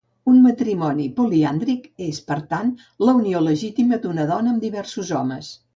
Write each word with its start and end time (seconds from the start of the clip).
Un 0.29 0.37
matrimoni 0.45 1.05
poliàndric 1.19 1.85
és, 2.07 2.23
per 2.31 2.39
tant, 2.55 2.73
la 3.09 3.17
unió 3.21 3.47
legítima 3.53 4.05
d'una 4.07 4.31
dona 4.35 4.57
amb 4.57 4.69
diversos 4.71 5.19
homes. 5.21 5.59